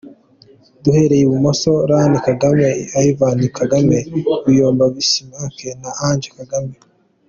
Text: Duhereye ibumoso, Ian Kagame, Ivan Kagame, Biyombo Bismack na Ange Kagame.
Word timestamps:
Duhereye 0.83 1.23
ibumoso, 1.25 1.69
Ian 1.89 2.13
Kagame, 2.27 2.67
Ivan 3.09 3.39
Kagame, 3.59 3.97
Biyombo 4.45 4.85
Bismack 4.95 5.55
na 5.81 5.89
Ange 6.07 6.29
Kagame. 6.39 6.73